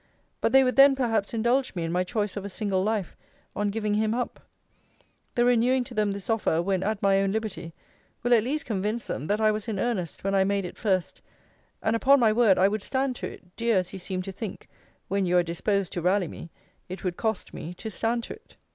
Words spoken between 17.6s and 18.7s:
to stand to it.